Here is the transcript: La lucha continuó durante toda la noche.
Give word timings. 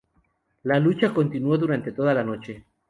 La 0.63 0.79
lucha 0.79 1.13
continuó 1.13 1.59
durante 1.59 1.91
toda 1.91 2.15
la 2.15 2.23
noche. 2.23 2.63